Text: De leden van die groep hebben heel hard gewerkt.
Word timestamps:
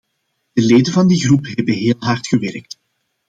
De 0.53 0.61
leden 0.65 0.93
van 0.93 1.07
die 1.07 1.19
groep 1.25 1.45
hebben 1.45 1.73
heel 1.73 1.95
hard 1.99 2.27
gewerkt. 2.27 2.79